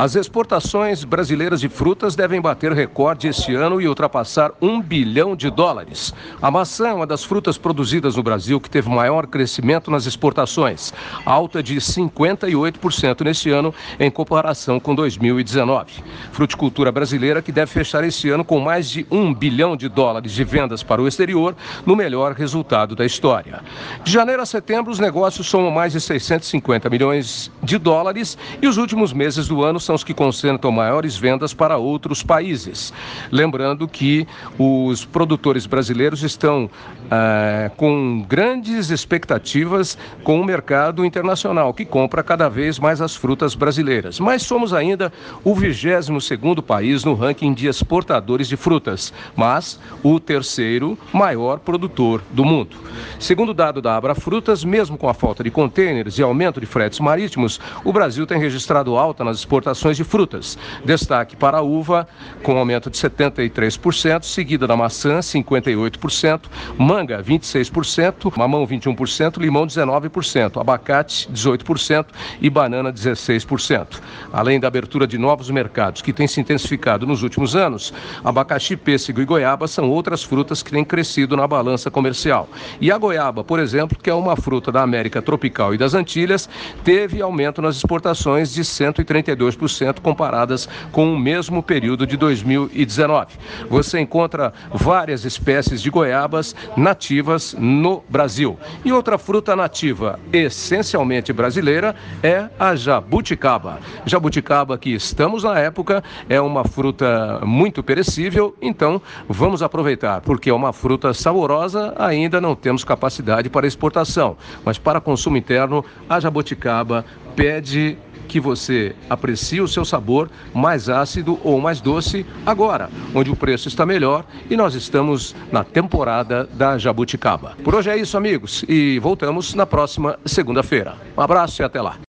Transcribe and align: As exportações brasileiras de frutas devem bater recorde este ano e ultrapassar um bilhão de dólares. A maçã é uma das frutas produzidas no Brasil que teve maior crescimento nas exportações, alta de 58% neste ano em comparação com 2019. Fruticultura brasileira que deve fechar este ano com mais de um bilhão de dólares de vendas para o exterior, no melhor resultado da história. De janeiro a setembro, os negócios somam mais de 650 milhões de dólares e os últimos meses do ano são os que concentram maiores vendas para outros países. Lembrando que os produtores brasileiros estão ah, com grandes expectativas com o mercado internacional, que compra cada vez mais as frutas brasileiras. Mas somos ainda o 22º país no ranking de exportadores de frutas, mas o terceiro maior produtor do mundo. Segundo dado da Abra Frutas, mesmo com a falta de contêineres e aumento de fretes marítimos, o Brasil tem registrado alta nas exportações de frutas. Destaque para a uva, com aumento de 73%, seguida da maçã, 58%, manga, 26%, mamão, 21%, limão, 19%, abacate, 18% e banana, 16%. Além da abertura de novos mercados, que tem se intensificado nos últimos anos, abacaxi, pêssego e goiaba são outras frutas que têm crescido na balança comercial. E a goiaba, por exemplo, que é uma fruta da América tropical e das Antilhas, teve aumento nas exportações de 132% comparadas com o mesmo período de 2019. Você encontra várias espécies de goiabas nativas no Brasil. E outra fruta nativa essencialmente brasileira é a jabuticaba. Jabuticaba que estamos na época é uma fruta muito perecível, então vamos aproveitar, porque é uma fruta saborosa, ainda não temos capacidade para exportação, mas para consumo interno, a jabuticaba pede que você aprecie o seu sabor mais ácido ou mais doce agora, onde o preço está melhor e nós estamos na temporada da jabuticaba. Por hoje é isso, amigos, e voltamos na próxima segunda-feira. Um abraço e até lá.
As 0.00 0.16
exportações 0.16 1.04
brasileiras 1.04 1.60
de 1.60 1.68
frutas 1.68 2.16
devem 2.16 2.40
bater 2.40 2.72
recorde 2.72 3.28
este 3.28 3.54
ano 3.54 3.82
e 3.82 3.86
ultrapassar 3.86 4.50
um 4.58 4.80
bilhão 4.80 5.36
de 5.36 5.50
dólares. 5.50 6.14
A 6.40 6.50
maçã 6.50 6.88
é 6.88 6.94
uma 6.94 7.06
das 7.06 7.22
frutas 7.22 7.58
produzidas 7.58 8.16
no 8.16 8.22
Brasil 8.22 8.58
que 8.58 8.70
teve 8.70 8.88
maior 8.88 9.26
crescimento 9.26 9.90
nas 9.90 10.06
exportações, 10.06 10.94
alta 11.26 11.62
de 11.62 11.76
58% 11.76 13.22
neste 13.22 13.50
ano 13.50 13.74
em 13.98 14.10
comparação 14.10 14.80
com 14.80 14.94
2019. 14.94 16.02
Fruticultura 16.32 16.90
brasileira 16.90 17.42
que 17.42 17.52
deve 17.52 17.70
fechar 17.70 18.02
este 18.02 18.30
ano 18.30 18.42
com 18.42 18.58
mais 18.58 18.88
de 18.88 19.06
um 19.10 19.34
bilhão 19.34 19.76
de 19.76 19.86
dólares 19.86 20.32
de 20.32 20.44
vendas 20.44 20.82
para 20.82 21.02
o 21.02 21.06
exterior, 21.06 21.54
no 21.84 21.94
melhor 21.94 22.32
resultado 22.32 22.96
da 22.96 23.04
história. 23.04 23.62
De 24.02 24.10
janeiro 24.10 24.40
a 24.40 24.46
setembro, 24.46 24.90
os 24.90 24.98
negócios 24.98 25.46
somam 25.46 25.70
mais 25.70 25.92
de 25.92 26.00
650 26.00 26.88
milhões 26.88 27.52
de 27.62 27.76
dólares 27.76 28.38
e 28.62 28.66
os 28.66 28.78
últimos 28.78 29.12
meses 29.12 29.46
do 29.46 29.62
ano 29.62 29.78
são 29.78 29.89
os 29.94 30.04
que 30.04 30.14
concentram 30.14 30.70
maiores 30.70 31.16
vendas 31.16 31.52
para 31.52 31.76
outros 31.76 32.22
países. 32.22 32.92
Lembrando 33.30 33.88
que 33.88 34.26
os 34.58 35.04
produtores 35.04 35.66
brasileiros 35.66 36.22
estão 36.22 36.70
ah, 37.10 37.70
com 37.76 38.24
grandes 38.28 38.90
expectativas 38.90 39.98
com 40.22 40.40
o 40.40 40.44
mercado 40.44 41.04
internacional, 41.04 41.74
que 41.74 41.84
compra 41.84 42.22
cada 42.22 42.48
vez 42.48 42.78
mais 42.78 43.00
as 43.00 43.16
frutas 43.16 43.54
brasileiras. 43.54 44.20
Mas 44.20 44.42
somos 44.42 44.72
ainda 44.72 45.12
o 45.42 45.54
22º 45.54 46.62
país 46.62 47.04
no 47.04 47.14
ranking 47.14 47.52
de 47.52 47.66
exportadores 47.66 48.48
de 48.48 48.56
frutas, 48.56 49.12
mas 49.34 49.80
o 50.02 50.20
terceiro 50.20 50.96
maior 51.12 51.58
produtor 51.58 52.22
do 52.30 52.44
mundo. 52.44 52.76
Segundo 53.18 53.52
dado 53.52 53.82
da 53.82 53.96
Abra 53.96 54.14
Frutas, 54.14 54.64
mesmo 54.64 54.96
com 54.96 55.08
a 55.08 55.14
falta 55.14 55.42
de 55.42 55.50
contêineres 55.50 56.18
e 56.18 56.22
aumento 56.22 56.60
de 56.60 56.66
fretes 56.66 57.00
marítimos, 57.00 57.60
o 57.84 57.92
Brasil 57.92 58.26
tem 58.26 58.38
registrado 58.38 58.96
alta 58.96 59.24
nas 59.24 59.38
exportações 59.38 59.69
de 59.94 60.04
frutas. 60.04 60.58
Destaque 60.84 61.36
para 61.36 61.58
a 61.58 61.62
uva, 61.62 62.06
com 62.42 62.56
aumento 62.56 62.90
de 62.90 62.96
73%, 62.96 64.24
seguida 64.24 64.66
da 64.66 64.76
maçã, 64.76 65.20
58%, 65.20 66.42
manga, 66.78 67.22
26%, 67.22 68.36
mamão, 68.36 68.66
21%, 68.66 69.38
limão, 69.38 69.66
19%, 69.66 70.60
abacate, 70.60 71.28
18% 71.32 72.06
e 72.40 72.50
banana, 72.50 72.92
16%. 72.92 74.00
Além 74.32 74.58
da 74.58 74.68
abertura 74.68 75.06
de 75.06 75.18
novos 75.18 75.50
mercados, 75.50 76.02
que 76.02 76.12
tem 76.12 76.26
se 76.26 76.40
intensificado 76.40 77.06
nos 77.06 77.22
últimos 77.22 77.54
anos, 77.56 77.92
abacaxi, 78.24 78.76
pêssego 78.76 79.20
e 79.20 79.24
goiaba 79.24 79.66
são 79.68 79.88
outras 79.90 80.22
frutas 80.22 80.62
que 80.62 80.70
têm 80.70 80.84
crescido 80.84 81.36
na 81.36 81.46
balança 81.46 81.90
comercial. 81.90 82.48
E 82.80 82.90
a 82.90 82.98
goiaba, 82.98 83.44
por 83.44 83.58
exemplo, 83.60 83.98
que 84.00 84.10
é 84.10 84.14
uma 84.14 84.36
fruta 84.36 84.72
da 84.72 84.82
América 84.82 85.22
tropical 85.22 85.74
e 85.74 85.78
das 85.78 85.94
Antilhas, 85.94 86.48
teve 86.84 87.22
aumento 87.22 87.62
nas 87.62 87.76
exportações 87.76 88.52
de 88.52 88.62
132% 88.62 89.59
comparadas 90.02 90.68
com 90.92 91.12
o 91.12 91.18
mesmo 91.18 91.62
período 91.62 92.06
de 92.06 92.16
2019. 92.16 93.34
Você 93.68 94.00
encontra 94.00 94.52
várias 94.72 95.24
espécies 95.24 95.82
de 95.82 95.90
goiabas 95.90 96.54
nativas 96.76 97.54
no 97.58 98.02
Brasil. 98.08 98.58
E 98.84 98.92
outra 98.92 99.18
fruta 99.18 99.54
nativa 99.54 100.18
essencialmente 100.32 101.32
brasileira 101.32 101.94
é 102.22 102.48
a 102.58 102.74
jabuticaba. 102.74 103.80
Jabuticaba 104.04 104.78
que 104.78 104.90
estamos 104.90 105.44
na 105.44 105.58
época 105.58 106.02
é 106.28 106.40
uma 106.40 106.64
fruta 106.64 107.40
muito 107.44 107.82
perecível, 107.82 108.54
então 108.60 109.00
vamos 109.28 109.62
aproveitar, 109.62 110.20
porque 110.20 110.50
é 110.50 110.54
uma 110.54 110.72
fruta 110.72 111.12
saborosa, 111.12 111.94
ainda 111.98 112.40
não 112.40 112.54
temos 112.54 112.84
capacidade 112.84 113.48
para 113.48 113.66
exportação, 113.66 114.36
mas 114.64 114.78
para 114.78 115.00
consumo 115.00 115.36
interno, 115.36 115.84
a 116.08 116.20
jabuticaba 116.20 117.04
pede 117.34 117.96
que 118.30 118.38
você 118.38 118.94
aprecie 119.08 119.60
o 119.60 119.66
seu 119.66 119.84
sabor 119.84 120.30
mais 120.54 120.88
ácido 120.88 121.36
ou 121.42 121.60
mais 121.60 121.80
doce 121.80 122.24
agora, 122.46 122.88
onde 123.12 123.28
o 123.28 123.34
preço 123.34 123.66
está 123.66 123.84
melhor 123.84 124.24
e 124.48 124.56
nós 124.56 124.74
estamos 124.74 125.34
na 125.50 125.64
temporada 125.64 126.48
da 126.52 126.78
jabuticaba. 126.78 127.56
Por 127.64 127.74
hoje 127.74 127.90
é 127.90 127.96
isso, 127.96 128.16
amigos, 128.16 128.64
e 128.68 129.00
voltamos 129.00 129.52
na 129.54 129.66
próxima 129.66 130.16
segunda-feira. 130.24 130.94
Um 131.18 131.20
abraço 131.20 131.60
e 131.60 131.64
até 131.64 131.82
lá. 131.82 132.00